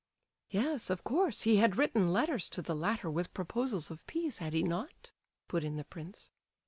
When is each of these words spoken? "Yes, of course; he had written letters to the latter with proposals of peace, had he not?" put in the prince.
"Yes, 0.49 0.89
of 0.89 1.03
course; 1.03 1.43
he 1.43 1.57
had 1.57 1.77
written 1.77 2.11
letters 2.11 2.49
to 2.49 2.63
the 2.63 2.73
latter 2.75 3.07
with 3.07 3.35
proposals 3.35 3.91
of 3.91 4.07
peace, 4.07 4.39
had 4.39 4.51
he 4.53 4.63
not?" 4.63 5.11
put 5.47 5.63
in 5.63 5.75
the 5.77 5.83
prince. 5.85 6.31